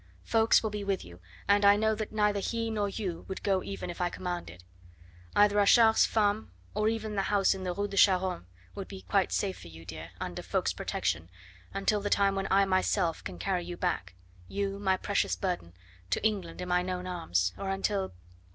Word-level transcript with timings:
Ffoulkes 0.23 0.63
will 0.63 0.71
be 0.71 0.83
with 0.83 1.05
you, 1.05 1.19
and 1.47 1.63
I 1.63 1.75
know 1.75 1.93
that 1.93 2.11
neither 2.11 2.39
he 2.39 2.71
nor 2.71 2.89
you 2.89 3.23
would 3.27 3.43
go 3.43 3.61
even 3.61 3.91
if 3.91 4.01
I 4.01 4.09
commanded. 4.09 4.63
Either 5.35 5.59
Achard's 5.59 6.07
farm, 6.07 6.51
or 6.73 6.89
even 6.89 7.13
the 7.15 7.21
house 7.29 7.53
in 7.53 7.63
the 7.65 7.71
Rue 7.71 7.87
de 7.87 7.97
Charonne, 7.97 8.47
would 8.73 8.87
be 8.87 9.03
quite 9.03 9.31
safe 9.31 9.59
for 9.59 9.67
you, 9.67 9.85
dear, 9.85 10.09
under 10.19 10.41
Ffoulkes's 10.41 10.73
protection, 10.73 11.29
until 11.71 12.01
the 12.01 12.09
time 12.09 12.33
when 12.33 12.47
I 12.49 12.65
myself 12.65 13.23
can 13.23 13.37
carry 13.37 13.63
you 13.63 13.77
back 13.77 14.15
you, 14.47 14.79
my 14.79 14.97
precious 14.97 15.35
burden 15.35 15.71
to 16.09 16.25
England 16.25 16.61
in 16.61 16.69
mine 16.69 16.89
own 16.89 17.05
arms, 17.05 17.53
or 17.55 17.69
until... 17.69 18.11